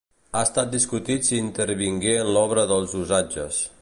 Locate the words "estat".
0.45-0.71